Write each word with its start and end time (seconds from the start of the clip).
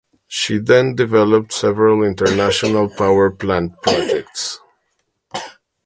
She 0.25 0.57
then 0.57 0.95
developed 0.95 1.53
several 1.53 2.01
international 2.03 2.89
power 2.89 3.29
plant 3.29 3.79
projects. 3.83 4.59